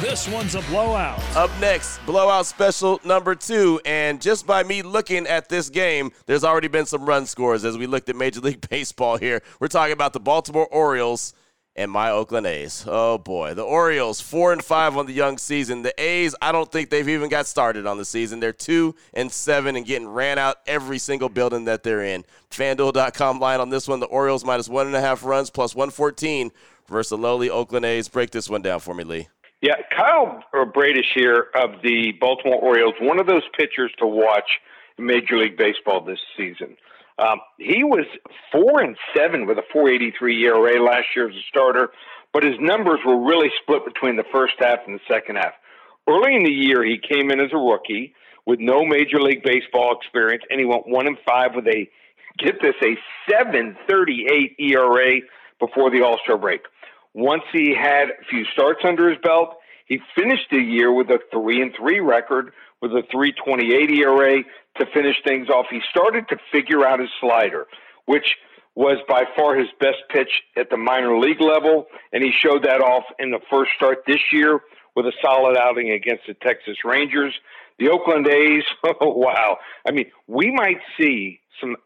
This 0.00 0.26
one's 0.26 0.56
a 0.56 0.62
blowout. 0.62 1.20
Up 1.36 1.50
next, 1.60 2.04
blowout 2.04 2.46
special 2.46 3.00
number 3.04 3.36
two. 3.36 3.80
And 3.84 4.20
just 4.20 4.44
by 4.44 4.64
me 4.64 4.82
looking 4.82 5.28
at 5.28 5.48
this 5.48 5.70
game, 5.70 6.10
there's 6.26 6.42
already 6.42 6.68
been 6.68 6.86
some 6.86 7.06
run 7.06 7.26
scores 7.26 7.64
as 7.64 7.78
we 7.78 7.86
looked 7.86 8.08
at 8.08 8.16
Major 8.16 8.40
League 8.40 8.68
Baseball 8.68 9.18
here. 9.18 9.40
We're 9.60 9.68
talking 9.68 9.92
about 9.92 10.14
the 10.14 10.20
Baltimore 10.20 10.66
Orioles 10.66 11.32
and 11.76 11.90
my 11.90 12.10
Oakland 12.10 12.46
A's. 12.46 12.84
Oh 12.86 13.18
boy, 13.18 13.54
the 13.54 13.62
Orioles 13.62 14.20
four 14.20 14.52
and 14.52 14.62
five 14.62 14.96
on 14.96 15.06
the 15.06 15.12
young 15.12 15.38
season. 15.38 15.82
The 15.82 15.94
A's, 16.00 16.34
I 16.42 16.52
don't 16.52 16.70
think 16.70 16.90
they've 16.90 17.08
even 17.08 17.28
got 17.28 17.46
started 17.46 17.86
on 17.86 17.98
the 17.98 18.04
season. 18.04 18.40
They're 18.40 18.52
two 18.52 18.94
and 19.14 19.30
seven 19.30 19.76
and 19.76 19.86
getting 19.86 20.08
ran 20.08 20.38
out 20.38 20.56
every 20.66 20.98
single 20.98 21.28
building 21.28 21.64
that 21.66 21.82
they're 21.82 22.04
in. 22.04 22.24
FanDuel.com 22.50 23.40
line 23.40 23.60
on 23.60 23.70
this 23.70 23.88
one: 23.88 24.00
the 24.00 24.06
Orioles 24.06 24.44
minus 24.44 24.68
one 24.68 24.86
and 24.86 24.96
a 24.96 25.00
half 25.00 25.24
runs 25.24 25.50
plus 25.50 25.74
one 25.74 25.90
fourteen 25.90 26.50
versus 26.88 27.10
the 27.10 27.18
lowly 27.18 27.50
Oakland 27.50 27.84
A's. 27.84 28.08
Break 28.08 28.30
this 28.30 28.50
one 28.50 28.62
down 28.62 28.80
for 28.80 28.94
me, 28.94 29.04
Lee. 29.04 29.28
Yeah, 29.62 29.76
Kyle 29.94 30.42
Bradish 30.72 31.12
here 31.14 31.48
of 31.54 31.82
the 31.82 32.12
Baltimore 32.18 32.56
Orioles, 32.56 32.94
one 33.00 33.20
of 33.20 33.26
those 33.26 33.42
pitchers 33.56 33.92
to 33.98 34.06
watch 34.06 34.48
in 34.96 35.04
Major 35.04 35.36
League 35.36 35.58
Baseball 35.58 36.02
this 36.02 36.18
season. 36.36 36.76
Um, 37.20 37.40
he 37.58 37.84
was 37.84 38.06
four 38.50 38.80
and 38.80 38.96
seven 39.14 39.46
with 39.46 39.58
a 39.58 39.64
4.83 39.76 40.42
ERA 40.42 40.82
last 40.82 41.06
year 41.14 41.28
as 41.28 41.36
a 41.36 41.42
starter, 41.48 41.90
but 42.32 42.42
his 42.42 42.54
numbers 42.58 43.00
were 43.04 43.22
really 43.22 43.50
split 43.62 43.84
between 43.84 44.16
the 44.16 44.24
first 44.32 44.54
half 44.58 44.78
and 44.86 44.94
the 44.94 45.02
second 45.06 45.36
half. 45.36 45.52
Early 46.08 46.34
in 46.34 46.44
the 46.44 46.50
year, 46.50 46.82
he 46.82 46.98
came 46.98 47.30
in 47.30 47.40
as 47.40 47.50
a 47.52 47.58
rookie 47.58 48.14
with 48.46 48.58
no 48.58 48.84
Major 48.86 49.20
League 49.20 49.42
Baseball 49.42 49.96
experience, 50.00 50.42
and 50.48 50.58
he 50.58 50.64
went 50.64 50.88
one 50.88 51.06
and 51.06 51.18
five 51.26 51.54
with 51.54 51.66
a 51.66 51.88
get 52.38 52.56
this 52.62 52.74
a 52.82 52.96
7.38 53.30 54.54
ERA 54.58 55.20
before 55.58 55.90
the 55.90 56.02
All 56.02 56.18
Star 56.24 56.38
break. 56.38 56.62
Once 57.12 57.42
he 57.52 57.74
had 57.74 58.08
a 58.08 58.24
few 58.30 58.44
starts 58.52 58.80
under 58.84 59.10
his 59.10 59.18
belt, 59.22 59.56
he 59.84 59.98
finished 60.16 60.46
the 60.50 60.58
year 60.58 60.92
with 60.92 61.10
a 61.10 61.18
three 61.30 61.60
and 61.60 61.74
three 61.76 62.00
record 62.00 62.52
with 62.80 62.92
a 62.92 63.02
328 63.10 63.90
ERA 63.90 64.42
to 64.78 64.86
finish 64.94 65.16
things 65.24 65.48
off. 65.48 65.66
He 65.70 65.80
started 65.90 66.28
to 66.28 66.36
figure 66.52 66.86
out 66.86 67.00
his 67.00 67.10
slider, 67.20 67.66
which 68.06 68.36
was 68.74 68.98
by 69.08 69.24
far 69.36 69.56
his 69.56 69.68
best 69.80 69.98
pitch 70.08 70.30
at 70.56 70.70
the 70.70 70.76
minor 70.76 71.18
league 71.18 71.40
level, 71.40 71.86
and 72.12 72.22
he 72.22 72.30
showed 72.30 72.64
that 72.64 72.80
off 72.80 73.04
in 73.18 73.30
the 73.30 73.40
first 73.50 73.72
start 73.76 74.04
this 74.06 74.20
year 74.32 74.60
with 74.96 75.06
a 75.06 75.12
solid 75.22 75.56
outing 75.56 75.90
against 75.90 76.22
the 76.26 76.34
Texas 76.34 76.76
Rangers. 76.84 77.34
The 77.78 77.88
Oakland 77.90 78.26
A's, 78.26 78.64
oh, 78.84 79.14
wow. 79.14 79.58
I 79.86 79.92
mean, 79.92 80.10
we 80.26 80.50
might 80.50 80.78
see 80.98 81.40
some 81.60 81.76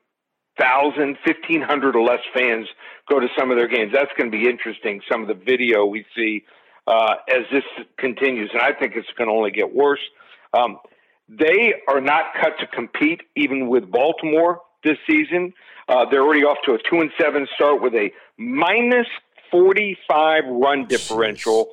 thousand, 0.59 1.17
fifteen 1.25 1.63
hundred 1.63 1.97
or 1.97 2.03
less 2.03 2.21
fans 2.33 2.69
go 3.11 3.19
to 3.19 3.27
some 3.39 3.51
of 3.51 3.57
their 3.57 3.69
games. 3.69 3.93
That's 3.93 4.13
going 4.17 4.31
to 4.31 4.37
be 4.37 4.49
interesting. 4.49 5.01
Some 5.11 5.23
of 5.23 5.29
the 5.29 5.35
video 5.35 5.85
we 5.85 6.05
see 6.17 6.45
uh, 6.87 7.15
as 7.29 7.45
this 7.53 7.65
continues, 7.99 8.51
and 8.53 8.63
I 8.63 8.73
think 8.79 8.95
it's 8.97 9.09
going 9.17 9.29
to 9.29 9.35
only 9.35 9.51
get 9.51 9.75
worse. 9.75 10.01
Um, 10.55 10.79
they 11.29 11.75
are 11.89 12.01
not 12.01 12.35
cut 12.41 12.59
to 12.61 12.67
compete 12.67 13.23
even 13.37 13.69
with 13.69 13.91
Baltimore 13.91 14.61
this 14.83 14.99
season. 15.07 15.53
Uh, 15.89 16.05
they're 16.11 16.23
already 16.23 16.45
off 16.45 16.59
to 16.67 16.73
a 16.73 16.79
two 16.79 17.01
and 17.01 17.11
seven 17.21 17.47
start 17.55 17.83
with 17.83 17.95
a 17.95 18.11
minus 18.39 19.07
forty 19.51 19.97
five 20.09 20.45
run 20.47 20.87
differential, 20.87 21.71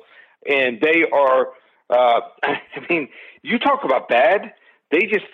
and 0.48 0.80
they 0.80 1.04
are. 1.12 1.48
Uh, 1.90 2.20
I 2.42 2.60
mean, 2.88 3.08
you 3.42 3.58
talk 3.58 3.84
about 3.84 4.08
bad. 4.08 4.54
They 4.90 5.02
just 5.02 5.26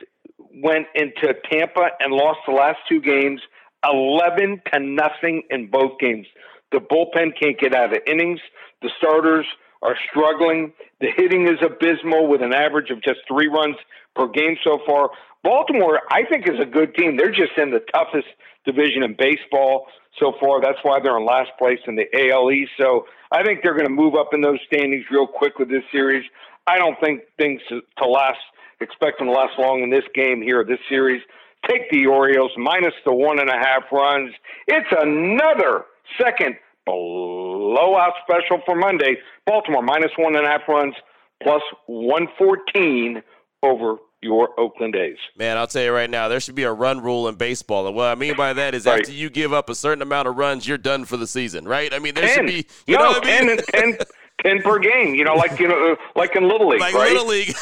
went 0.55 0.87
into 0.95 1.35
Tampa 1.51 1.89
and 2.01 2.13
lost 2.13 2.41
the 2.47 2.55
last 2.55 2.79
two 2.89 3.01
games, 3.01 3.41
eleven 3.85 4.61
to 4.73 4.81
nothing 4.81 5.43
in 5.51 5.71
both 5.71 5.99
games. 5.99 6.27
The 6.73 6.79
bullpen 6.79 7.39
can't 7.41 7.59
get 7.59 7.75
out 7.75 7.97
of 7.97 8.03
innings. 8.07 8.41
The 8.83 8.91
starters 8.99 9.47
are 9.83 9.97
struggling. 10.11 10.73
The 11.01 11.09
hitting 11.17 11.47
is 11.47 11.59
abysmal 11.63 12.29
with 12.29 12.43
an 12.43 12.53
average 12.53 12.91
of 12.91 13.03
just 13.03 13.21
three 13.29 13.49
runs 13.49 13.77
per 14.15 14.29
game 14.29 14.57
so 14.65 14.81
far. 14.87 15.11
Baltimore, 15.45 16.01
I 16.11 16.25
think, 16.25 16.49
is 16.49 16.59
a 16.61 16.67
good 16.67 16.95
team. 16.95 17.17
They're 17.17 17.31
just 17.31 17.57
in 17.57 17.71
the 17.71 17.81
toughest 17.93 18.27
division 18.65 19.03
in 19.03 19.15
baseball 19.19 19.87
so 20.19 20.33
far. 20.41 20.61
That's 20.61 20.79
why 20.83 20.99
they're 21.01 21.17
in 21.17 21.25
last 21.25 21.51
place 21.59 21.79
in 21.87 21.97
the 21.97 22.07
AL 22.13 22.51
East. 22.51 22.73
So 22.79 23.07
I 23.31 23.45
think 23.45 23.61
they're 23.63 23.75
going 23.75 23.87
to 23.87 23.93
move 23.93 24.15
up 24.15 24.31
in 24.33 24.41
those 24.41 24.59
standings 24.67 25.05
real 25.11 25.27
quick 25.27 25.59
with 25.59 25.69
this 25.69 25.85
series. 25.93 26.25
I 26.67 26.77
don't 26.77 26.99
think 27.01 27.23
things 27.39 27.61
to 27.71 28.07
last, 28.07 28.39
expect 28.81 29.19
them 29.19 29.29
to 29.29 29.33
last 29.33 29.59
long 29.59 29.83
in 29.83 29.91
this 29.91 30.05
game 30.15 30.43
here, 30.43 30.65
this 30.65 30.81
series. 30.89 31.23
Take 31.69 31.91
the 31.91 32.07
Orioles 32.07 32.53
minus 32.57 32.95
the 33.05 33.15
one 33.15 33.39
and 33.39 33.49
a 33.49 33.57
half 33.57 33.85
runs. 33.91 34.33
It's 34.67 34.89
another 34.91 35.85
second 36.21 36.57
blowout 36.89 38.15
special 38.23 38.63
for 38.65 38.75
Monday. 38.75 39.17
Baltimore 39.47 39.83
minus 39.83 40.13
one 40.17 40.37
and 40.37 40.47
a 40.47 40.49
half 40.49 40.63
runs 40.69 40.95
plus 41.43 41.63
114 41.87 43.23
over 43.63 43.97
your 44.21 44.49
Oakland 44.59 44.97
A's. 44.97 45.17
Man, 45.37 45.57
I'll 45.57 45.67
tell 45.67 45.83
you 45.83 45.93
right 45.93 46.11
now, 46.11 46.29
there 46.29 46.41
should 46.41 46.57
be 46.57 46.65
a 46.65 46.73
run 46.73 47.01
rule 47.01 47.29
in 47.29 47.37
baseball. 47.37 47.87
And 47.87 47.95
what 47.95 48.07
I 48.07 48.15
mean 48.17 48.37
by 48.37 48.53
that 48.53 48.75
is 48.75 48.87
right. 48.87 49.01
after 49.01 49.13
you 49.13 49.31
give 49.31 49.53
up 49.53 49.71
a 49.71 49.75
certain 49.75 50.03
amount 50.03 50.27
of 50.27 50.37
runs, 50.37 50.67
you're 50.67 50.79
done 50.79 51.05
for 51.05 51.17
the 51.17 51.27
season, 51.27 51.67
right? 51.67 51.93
I 51.95 52.01
mean, 52.01 52.15
there 52.15 52.27
10. 52.27 52.35
should 52.35 52.47
be, 52.47 52.67
you 52.87 52.97
no, 52.97 53.05
know 53.05 53.11
what 53.11 53.27
I 53.27 53.45
mean? 53.45 53.57
10, 53.57 53.97
10, 53.97 53.99
ten 54.43 54.63
per 54.63 54.79
game. 54.79 55.15
You 55.15 55.25
know, 55.25 55.35
like 55.35 55.59
you 55.59 55.69
know, 55.69 55.97
like 56.17 56.37
in 56.37 56.49
little 56.49 56.69
league, 56.69 56.81
like 56.81 56.95
right? 56.95 57.13
little 57.13 57.27
league. 57.27 57.55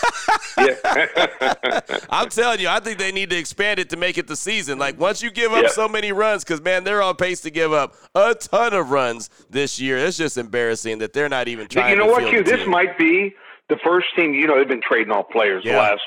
I'm 2.10 2.28
telling 2.28 2.60
you, 2.60 2.68
I 2.68 2.80
think 2.80 2.98
they 2.98 3.12
need 3.12 3.30
to 3.30 3.36
expand 3.36 3.78
it 3.78 3.90
to 3.90 3.96
make 3.96 4.18
it 4.18 4.26
the 4.26 4.36
season. 4.36 4.78
Like 4.78 4.98
once 4.98 5.22
you 5.22 5.30
give 5.30 5.52
up 5.52 5.68
so 5.70 5.88
many 5.88 6.12
runs, 6.12 6.44
because 6.44 6.60
man, 6.62 6.84
they're 6.84 7.02
on 7.02 7.16
pace 7.16 7.40
to 7.42 7.50
give 7.50 7.72
up 7.72 7.94
a 8.14 8.34
ton 8.34 8.72
of 8.74 8.90
runs 8.90 9.30
this 9.50 9.80
year. 9.80 9.98
It's 9.98 10.16
just 10.16 10.38
embarrassing 10.38 10.98
that 10.98 11.12
they're 11.12 11.28
not 11.28 11.48
even 11.48 11.68
trying. 11.68 11.90
you 11.90 11.96
know 11.96 12.06
what, 12.06 12.28
Q? 12.28 12.42
This 12.42 12.60
team. 12.60 12.70
might 12.70 12.96
be 12.98 13.34
the 13.68 13.76
first 13.84 14.06
team. 14.16 14.34
You 14.34 14.46
know, 14.46 14.58
they've 14.58 14.68
been 14.68 14.82
trading 14.86 15.12
off 15.12 15.28
players 15.30 15.62
Yeah. 15.64 15.72
the 15.72 15.78
last 15.78 16.02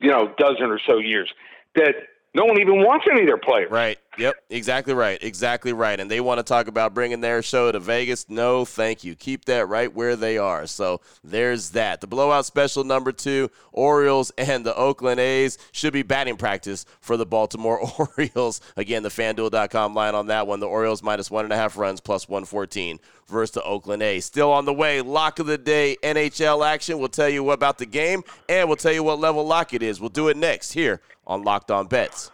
you 0.00 0.10
know 0.10 0.34
dozen 0.38 0.70
or 0.70 0.80
so 0.86 0.98
years 0.98 1.32
that 1.74 1.94
no 2.34 2.44
one 2.44 2.60
even 2.60 2.80
wants 2.80 3.06
any 3.10 3.22
of 3.22 3.26
their 3.26 3.38
players. 3.38 3.70
Right. 3.70 3.98
Yep. 4.18 4.36
Exactly 4.50 4.94
right. 4.94 5.22
Exactly 5.22 5.72
right. 5.72 5.98
And 5.98 6.10
they 6.10 6.20
want 6.20 6.38
to 6.38 6.42
talk 6.42 6.68
about 6.68 6.94
bringing 6.94 7.20
their 7.20 7.42
show 7.42 7.70
to 7.70 7.78
Vegas. 7.78 8.28
No, 8.28 8.64
thank 8.64 9.04
you. 9.04 9.14
Keep 9.14 9.44
that 9.46 9.68
right 9.68 9.92
where 9.92 10.16
they 10.16 10.38
are. 10.38 10.66
So 10.66 11.00
there's 11.22 11.70
that. 11.70 12.00
The 12.00 12.06
blowout 12.06 12.46
special 12.46 12.84
number 12.84 13.12
two 13.12 13.50
Orioles 13.72 14.30
and 14.38 14.64
the 14.64 14.74
Oakland 14.74 15.20
A's 15.20 15.58
should 15.72 15.92
be 15.92 16.02
batting 16.02 16.36
practice 16.36 16.86
for 17.00 17.16
the 17.16 17.26
Baltimore 17.26 17.80
Orioles. 18.16 18.60
Again, 18.76 19.02
the 19.02 19.08
fanduel.com 19.08 19.94
line 19.94 20.14
on 20.14 20.28
that 20.28 20.46
one. 20.46 20.60
The 20.60 20.68
Orioles 20.68 21.02
minus 21.02 21.30
one 21.30 21.44
and 21.44 21.52
a 21.52 21.56
half 21.56 21.76
runs 21.76 22.00
plus 22.00 22.28
114 22.28 22.98
versus 23.28 23.52
the 23.52 23.62
Oakland 23.62 24.02
A's. 24.02 24.24
Still 24.24 24.52
on 24.52 24.64
the 24.64 24.72
way. 24.72 25.00
Lock 25.02 25.38
of 25.38 25.46
the 25.46 25.58
day 25.58 25.96
NHL 26.02 26.66
action. 26.66 26.98
We'll 26.98 27.08
tell 27.08 27.28
you 27.28 27.50
about 27.50 27.78
the 27.78 27.86
game 27.86 28.22
and 28.48 28.68
we'll 28.68 28.76
tell 28.76 28.92
you 28.92 29.02
what 29.02 29.18
level 29.18 29.46
lock 29.46 29.74
it 29.74 29.82
is. 29.82 30.00
We'll 30.00 30.08
do 30.08 30.28
it 30.28 30.36
next 30.36 30.72
here 30.72 31.00
on 31.26 31.42
Locked 31.42 31.70
On 31.70 31.86
Bets. 31.86 32.30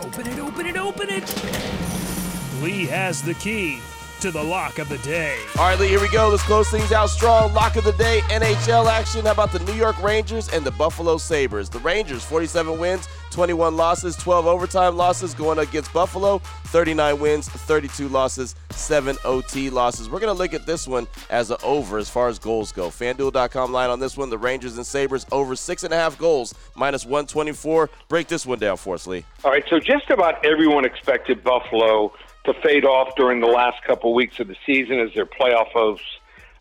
Open 0.00 0.26
it, 0.28 0.38
open 0.38 0.66
it, 0.66 0.76
open 0.76 1.08
it. 1.10 2.62
Lee 2.62 2.86
has 2.86 3.20
the 3.20 3.34
key 3.34 3.80
to 4.20 4.30
the 4.30 4.42
lock 4.42 4.78
of 4.78 4.88
the 4.88 4.98
day. 4.98 5.38
All 5.58 5.68
right, 5.68 5.78
Lee, 5.78 5.88
here 5.88 6.00
we 6.00 6.08
go. 6.08 6.28
Let's 6.28 6.42
close 6.42 6.68
things 6.68 6.92
out 6.92 7.08
strong. 7.10 7.54
Lock 7.54 7.76
of 7.76 7.84
the 7.84 7.92
day, 7.92 8.20
NHL 8.28 8.86
action. 8.86 9.24
How 9.24 9.32
about 9.32 9.52
the 9.52 9.60
New 9.60 9.74
York 9.74 10.00
Rangers 10.02 10.48
and 10.48 10.64
the 10.64 10.72
Buffalo 10.72 11.18
Sabres? 11.18 11.68
The 11.68 11.78
Rangers, 11.78 12.24
47 12.24 12.78
wins, 12.78 13.08
21 13.30 13.76
losses, 13.76 14.16
12 14.16 14.46
overtime 14.46 14.96
losses 14.96 15.34
going 15.34 15.58
against 15.58 15.92
Buffalo, 15.92 16.38
39 16.38 17.20
wins, 17.20 17.48
32 17.48 18.08
losses, 18.08 18.56
7 18.70 19.16
OT 19.24 19.70
losses. 19.70 20.10
We're 20.10 20.20
going 20.20 20.34
to 20.34 20.38
look 20.38 20.54
at 20.54 20.66
this 20.66 20.88
one 20.88 21.06
as 21.30 21.50
an 21.50 21.58
over 21.62 21.98
as 21.98 22.08
far 22.08 22.28
as 22.28 22.38
goals 22.38 22.72
go. 22.72 22.88
FanDuel.com 22.88 23.72
line 23.72 23.90
on 23.90 24.00
this 24.00 24.16
one. 24.16 24.30
The 24.30 24.38
Rangers 24.38 24.76
and 24.76 24.86
Sabres 24.86 25.26
over 25.30 25.54
6.5 25.54 26.18
goals, 26.18 26.54
minus 26.74 27.04
124. 27.04 27.88
Break 28.08 28.26
this 28.26 28.44
one 28.44 28.58
down 28.58 28.76
for 28.76 28.94
us, 28.94 29.06
Lee. 29.06 29.24
All 29.44 29.50
right, 29.50 29.64
so 29.70 29.78
just 29.78 30.10
about 30.10 30.44
everyone 30.44 30.84
expected 30.84 31.44
Buffalo 31.44 32.12
to 32.52 32.60
fade 32.60 32.84
off 32.84 33.14
during 33.16 33.40
the 33.40 33.46
last 33.46 33.82
couple 33.84 34.14
weeks 34.14 34.40
of 34.40 34.48
the 34.48 34.56
season 34.66 34.98
as 35.00 35.12
their 35.14 35.26
playoff 35.26 35.68
hopes 35.68 36.02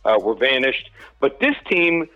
uh, 0.06 0.18
were 0.22 0.36
vanished. 0.36 0.90
But 1.20 1.40
this 1.40 1.56
team 1.70 2.08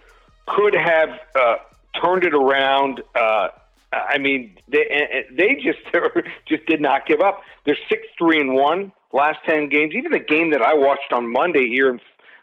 could 0.48 0.76
have 0.76 1.10
uh, 1.36 1.56
turned 2.02 2.24
it 2.24 2.34
around. 2.34 3.02
Uh, 3.16 3.50
I 3.92 4.18
mean, 4.18 4.58
they 4.68 5.26
they 5.32 5.56
just 5.56 5.80
just 6.48 6.66
did 6.66 6.82
not 6.82 7.06
give 7.06 7.22
up. 7.22 7.42
They're 7.66 7.78
six 7.90 8.08
three 8.18 8.40
and 8.40 8.54
one 8.54 8.92
last 9.12 9.40
ten 9.46 9.70
games. 9.70 9.94
Even 9.96 10.12
the 10.12 10.20
game 10.20 10.52
that 10.52 10.62
I 10.62 10.74
watched 10.76 11.12
on 11.12 11.32
Monday 11.32 11.68
here 11.68 11.90
in 11.90 12.00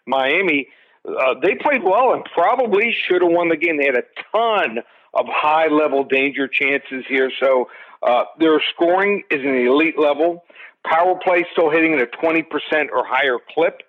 Miami, 0.06 0.68
uh, 1.06 1.34
they 1.40 1.54
played 1.54 1.82
well 1.82 2.12
and 2.12 2.24
probably 2.24 2.92
should 2.92 3.22
have 3.22 3.30
won 3.30 3.48
the 3.48 3.56
game. 3.56 3.78
They 3.78 3.86
had 3.86 3.96
a 3.96 4.04
ton 4.32 4.78
of 5.14 5.26
high 5.28 5.68
level 5.68 6.04
danger 6.04 6.48
chances 6.48 7.04
here. 7.08 7.30
So 7.40 7.70
uh, 8.02 8.24
their 8.38 8.60
scoring 8.74 9.24
is 9.30 9.40
an 9.40 9.54
elite 9.54 9.98
level. 9.98 10.44
Power 10.90 11.18
play 11.22 11.44
still 11.52 11.70
hitting 11.70 11.94
at 11.94 12.00
a 12.00 12.06
20% 12.06 12.44
or 12.92 13.04
higher 13.06 13.38
clip 13.54 13.82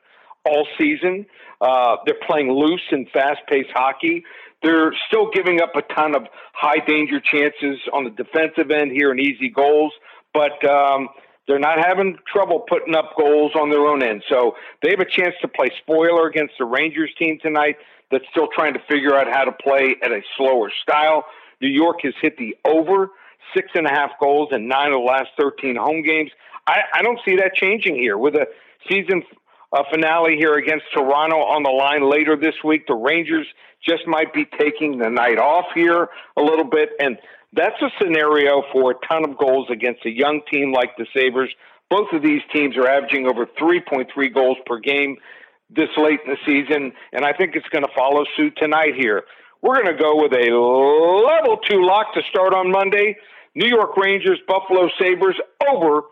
all 0.45 0.67
season. 0.77 1.25
Uh, 1.61 1.97
they're 2.05 2.19
playing 2.27 2.51
loose 2.51 2.81
and 2.91 3.07
fast 3.11 3.39
paced 3.47 3.69
hockey. 3.73 4.23
They're 4.63 4.93
still 5.07 5.29
giving 5.31 5.61
up 5.61 5.75
a 5.75 5.81
ton 5.93 6.15
of 6.15 6.23
high 6.53 6.83
danger 6.85 7.19
chances 7.19 7.79
on 7.93 8.03
the 8.03 8.09
defensive 8.09 8.71
end 8.71 8.91
here 8.91 9.11
and 9.11 9.19
easy 9.19 9.49
goals, 9.49 9.93
but 10.33 10.63
um, 10.69 11.09
they're 11.47 11.59
not 11.59 11.79
having 11.85 12.17
trouble 12.31 12.65
putting 12.67 12.95
up 12.95 13.11
goals 13.17 13.53
on 13.55 13.69
their 13.69 13.87
own 13.87 14.03
end. 14.03 14.23
So 14.29 14.55
they 14.83 14.89
have 14.89 14.99
a 14.99 15.09
chance 15.09 15.35
to 15.41 15.47
play 15.47 15.69
spoiler 15.81 16.27
against 16.27 16.55
the 16.59 16.65
Rangers 16.65 17.11
team 17.17 17.39
tonight 17.41 17.77
that's 18.11 18.25
still 18.31 18.47
trying 18.53 18.73
to 18.73 18.79
figure 18.89 19.15
out 19.15 19.27
how 19.31 19.45
to 19.45 19.51
play 19.51 19.95
at 20.03 20.11
a 20.11 20.21
slower 20.37 20.71
style. 20.83 21.25
New 21.61 21.69
York 21.69 22.01
has 22.03 22.13
hit 22.21 22.37
the 22.37 22.55
over 22.65 23.09
six 23.55 23.69
and 23.73 23.87
a 23.87 23.89
half 23.89 24.11
goals 24.19 24.49
in 24.51 24.67
nine 24.67 24.87
of 24.87 24.99
the 24.99 25.05
last 25.05 25.29
13 25.39 25.75
home 25.75 26.03
games. 26.03 26.31
I, 26.69 26.99
I 26.99 27.01
don't 27.01 27.19
see 27.25 27.35
that 27.37 27.55
changing 27.55 27.95
here 27.95 28.17
with 28.17 28.35
a 28.35 28.45
season 28.87 29.23
uh, 29.73 29.83
finale 29.91 30.37
here 30.37 30.53
against 30.53 30.85
Toronto 30.93 31.37
on 31.37 31.63
the 31.63 31.71
line 31.71 32.07
later 32.09 32.35
this 32.35 32.53
week. 32.63 32.85
The 32.85 32.93
Rangers 32.93 33.47
just 33.83 34.05
might 34.05 34.33
be 34.33 34.45
taking 34.59 34.99
the 34.99 35.09
night 35.09 35.39
off 35.39 35.65
here 35.73 36.09
a 36.37 36.41
little 36.41 36.65
bit, 36.65 36.89
and 36.99 37.17
that's 37.53 37.81
a 37.81 37.89
scenario 37.99 38.63
for 38.71 38.91
a 38.91 38.95
ton 39.07 39.27
of 39.27 39.35
goals 39.37 39.67
against 39.71 40.05
a 40.05 40.11
young 40.11 40.41
team 40.51 40.71
like 40.71 40.95
the 40.97 41.07
Sabres. 41.11 41.49
Both 41.89 42.13
of 42.13 42.21
these 42.21 42.41
teams 42.53 42.77
are 42.77 42.87
averaging 42.87 43.25
over 43.25 43.47
3.3 43.47 44.33
goals 44.33 44.57
per 44.67 44.77
game 44.79 45.17
this 45.71 45.89
late 45.97 46.19
in 46.23 46.31
the 46.31 46.37
season, 46.45 46.91
and 47.13 47.25
I 47.25 47.33
think 47.33 47.55
it's 47.55 47.67
going 47.69 47.83
to 47.83 47.93
follow 47.95 48.25
suit 48.37 48.55
tonight 48.57 48.93
here. 48.95 49.23
We're 49.63 49.81
going 49.81 49.97
to 49.97 50.01
go 50.01 50.21
with 50.21 50.33
a 50.33 50.53
level 50.53 51.57
two 51.57 51.83
lock 51.83 52.13
to 52.13 52.21
start 52.29 52.53
on 52.53 52.71
Monday. 52.71 53.17
New 53.55 53.67
York 53.67 53.97
Rangers, 53.97 54.39
Buffalo 54.47 54.89
Sabres 54.99 55.35
over 55.67 56.03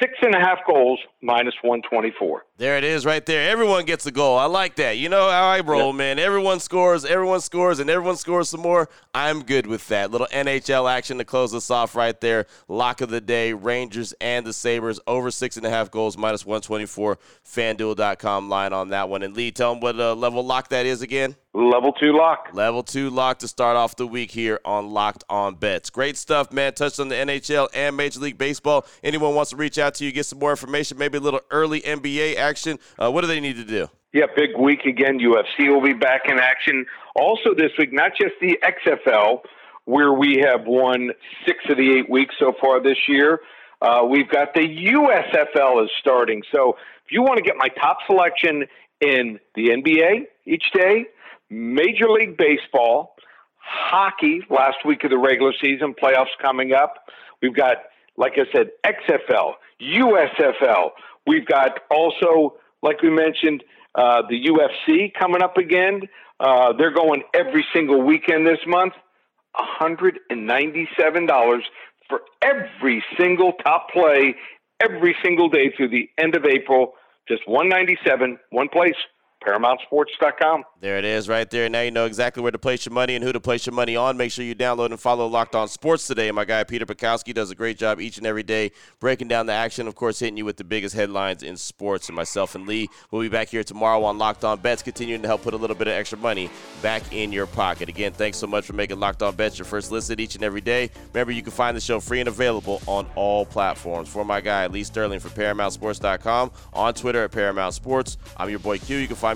six 0.00 0.14
and 0.22 0.34
a 0.34 0.38
half 0.38 0.58
goals, 0.66 1.00
minus 1.22 1.54
124. 1.62 2.44
There 2.58 2.76
it 2.76 2.82
is 2.82 3.06
right 3.06 3.24
there. 3.24 3.48
Everyone 3.48 3.84
gets 3.84 4.04
a 4.06 4.10
goal. 4.10 4.36
I 4.36 4.46
like 4.46 4.74
that. 4.76 4.98
You 4.98 5.08
know 5.08 5.30
how 5.30 5.48
I 5.48 5.60
roll, 5.60 5.92
man. 5.92 6.18
Everyone 6.18 6.58
scores, 6.58 7.04
everyone 7.04 7.40
scores, 7.40 7.78
and 7.78 7.88
everyone 7.88 8.16
scores 8.16 8.48
some 8.48 8.62
more. 8.62 8.88
I'm 9.14 9.44
good 9.44 9.68
with 9.68 9.86
that. 9.86 10.10
Little 10.10 10.26
NHL 10.26 10.90
action 10.90 11.18
to 11.18 11.24
close 11.24 11.54
us 11.54 11.70
off 11.70 11.94
right 11.94 12.20
there. 12.20 12.46
Lock 12.66 13.00
of 13.00 13.10
the 13.10 13.20
day, 13.20 13.52
Rangers 13.52 14.12
and 14.20 14.44
the 14.44 14.52
Sabres 14.52 14.98
over 15.06 15.30
six 15.30 15.56
and 15.56 15.64
a 15.66 15.70
half 15.70 15.92
goals, 15.92 16.18
minus 16.18 16.44
124. 16.44 17.16
FanDuel.com 17.46 18.48
line 18.48 18.72
on 18.72 18.88
that 18.88 19.08
one. 19.08 19.22
And 19.22 19.36
Lee, 19.36 19.52
tell 19.52 19.74
them 19.74 19.80
what 19.80 19.98
uh, 20.00 20.16
level 20.16 20.44
lock 20.44 20.70
that 20.70 20.84
is 20.84 21.00
again. 21.00 21.36
Level 21.54 21.92
two 21.92 22.12
lock. 22.12 22.50
Level 22.52 22.82
two 22.82 23.10
lock 23.10 23.38
to 23.40 23.48
start 23.48 23.76
off 23.76 23.96
the 23.96 24.06
week 24.06 24.30
here 24.30 24.60
on 24.64 24.90
Locked 24.90 25.24
On 25.28 25.54
Bets. 25.54 25.90
Great 25.90 26.16
stuff, 26.16 26.52
man. 26.52 26.74
Touched 26.74 27.00
on 27.00 27.08
the 27.08 27.16
NHL 27.16 27.68
and 27.74 27.96
Major 27.96 28.20
League 28.20 28.38
Baseball. 28.38 28.86
Anyone 29.02 29.34
wants 29.34 29.50
to 29.50 29.56
reach 29.56 29.78
out 29.78 29.94
to 29.94 30.04
you, 30.04 30.12
get 30.12 30.26
some 30.26 30.38
more 30.38 30.50
information, 30.50 30.98
maybe 30.98 31.18
a 31.18 31.20
little 31.20 31.40
early 31.50 31.80
NBA 31.80 32.36
action, 32.36 32.47
uh, 32.98 33.10
what 33.10 33.22
do 33.22 33.26
they 33.26 33.40
need 33.40 33.56
to 33.56 33.64
do? 33.64 33.88
Yeah, 34.12 34.24
big 34.34 34.56
week 34.58 34.84
again. 34.86 35.18
UFC 35.18 35.68
will 35.68 35.82
be 35.82 35.92
back 35.92 36.22
in 36.26 36.38
action. 36.38 36.86
Also 37.14 37.54
this 37.54 37.72
week, 37.78 37.92
not 37.92 38.12
just 38.18 38.34
the 38.40 38.58
XFL, 38.64 39.40
where 39.84 40.12
we 40.12 40.42
have 40.44 40.66
won 40.66 41.10
six 41.46 41.58
of 41.68 41.76
the 41.76 41.98
eight 41.98 42.10
weeks 42.10 42.34
so 42.38 42.52
far 42.60 42.82
this 42.82 42.98
year. 43.08 43.40
Uh, 43.80 44.04
we've 44.08 44.28
got 44.28 44.54
the 44.54 44.60
USFL 44.60 45.84
is 45.84 45.90
starting. 46.00 46.42
So 46.52 46.76
if 47.04 47.12
you 47.12 47.22
want 47.22 47.36
to 47.36 47.42
get 47.42 47.54
my 47.56 47.68
top 47.68 47.98
selection 48.06 48.64
in 49.00 49.38
the 49.54 49.68
NBA 49.68 50.26
each 50.46 50.64
day, 50.74 51.06
Major 51.50 52.10
League 52.10 52.36
Baseball, 52.36 53.14
hockey 53.58 54.42
last 54.50 54.78
week 54.84 55.04
of 55.04 55.10
the 55.10 55.18
regular 55.18 55.52
season, 55.62 55.94
playoffs 55.94 56.36
coming 56.40 56.72
up. 56.72 56.94
We've 57.40 57.54
got, 57.54 57.76
like 58.16 58.34
I 58.36 58.50
said, 58.52 58.70
XFL, 58.84 59.52
USFL. 59.80 60.90
We've 61.26 61.46
got 61.46 61.80
also, 61.90 62.56
like 62.82 63.02
we 63.02 63.10
mentioned, 63.10 63.64
uh, 63.94 64.22
the 64.28 64.46
UFC 64.46 65.12
coming 65.12 65.42
up 65.42 65.56
again. 65.56 66.02
Uh, 66.40 66.72
they're 66.72 66.92
going 66.92 67.22
every 67.34 67.64
single 67.72 68.02
weekend 68.02 68.46
this 68.46 68.60
month. 68.66 68.94
$197 69.80 71.62
for 72.08 72.20
every 72.42 73.04
single 73.18 73.52
top 73.64 73.90
play 73.90 74.36
every 74.80 75.16
single 75.22 75.48
day 75.48 75.72
through 75.76 75.88
the 75.88 76.08
end 76.18 76.36
of 76.36 76.44
April. 76.44 76.94
Just 77.26 77.46
197, 77.46 78.38
one 78.50 78.68
place, 78.68 78.94
ParamountSports.com. 79.48 80.64
There 80.80 80.98
it 80.98 81.04
is 81.04 81.28
right 81.28 81.48
there. 81.50 81.68
Now 81.68 81.80
you 81.80 81.90
know 81.90 82.04
exactly 82.04 82.42
where 82.42 82.52
to 82.52 82.58
place 82.58 82.84
your 82.84 82.92
money 82.92 83.14
and 83.14 83.24
who 83.24 83.32
to 83.32 83.40
place 83.40 83.66
your 83.66 83.74
money 83.74 83.96
on. 83.96 84.16
Make 84.16 84.30
sure 84.30 84.44
you 84.44 84.54
download 84.54 84.86
and 84.86 85.00
follow 85.00 85.26
Locked 85.26 85.54
On 85.54 85.68
Sports 85.68 86.06
today. 86.06 86.30
My 86.30 86.44
guy 86.44 86.64
Peter 86.64 86.86
Bukowski 86.86 87.32
does 87.32 87.50
a 87.50 87.54
great 87.54 87.78
job 87.78 88.00
each 88.00 88.18
and 88.18 88.26
every 88.26 88.42
day 88.42 88.70
breaking 89.00 89.28
down 89.28 89.46
the 89.46 89.52
action, 89.52 89.88
of 89.88 89.94
course, 89.94 90.18
hitting 90.18 90.36
you 90.36 90.44
with 90.44 90.56
the 90.56 90.64
biggest 90.64 90.94
headlines 90.94 91.42
in 91.42 91.56
sports. 91.56 92.08
And 92.08 92.16
myself 92.16 92.54
and 92.54 92.66
Lee 92.66 92.88
will 93.10 93.20
be 93.20 93.28
back 93.28 93.48
here 93.48 93.64
tomorrow 93.64 94.04
on 94.04 94.18
Locked 94.18 94.44
On 94.44 94.58
Bets, 94.60 94.82
continuing 94.82 95.22
to 95.22 95.28
help 95.28 95.42
put 95.42 95.54
a 95.54 95.56
little 95.56 95.76
bit 95.76 95.88
of 95.88 95.94
extra 95.94 96.18
money 96.18 96.50
back 96.82 97.02
in 97.12 97.32
your 97.32 97.46
pocket. 97.46 97.88
Again, 97.88 98.12
thanks 98.12 98.38
so 98.38 98.46
much 98.46 98.66
for 98.66 98.74
making 98.74 99.00
Locked 99.00 99.22
On 99.22 99.34
Bets 99.34 99.58
your 99.58 99.66
first 99.66 99.90
listen 99.90 100.20
each 100.20 100.34
and 100.34 100.44
every 100.44 100.60
day. 100.60 100.90
Remember, 101.12 101.32
you 101.32 101.42
can 101.42 101.52
find 101.52 101.76
the 101.76 101.80
show 101.80 102.00
free 102.00 102.20
and 102.20 102.28
available 102.28 102.82
on 102.86 103.06
all 103.14 103.46
platforms. 103.46 104.08
For 104.08 104.24
my 104.24 104.40
guy 104.40 104.66
Lee 104.66 104.84
Sterling 104.84 105.20
from 105.20 105.32
ParamountSports.com, 105.32 106.52
on 106.72 106.94
Twitter 106.94 107.24
at 107.24 107.32
Paramount 107.32 107.74
Sports. 107.74 108.18
I'm 108.36 108.50
your 108.50 108.58
boy 108.58 108.78
Q. 108.78 108.98
You 108.98 109.06
can 109.06 109.16